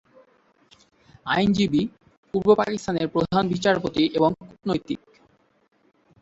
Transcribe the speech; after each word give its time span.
আইনজীবী, 1.25 1.81
পূর্ব 2.33 2.47
পাকিস্তানের 2.55 3.07
প্রধান 3.07 3.43
বিচারপতি 3.47 4.03
এবং 4.17 4.29
কূটনৈতিক। 4.39 4.99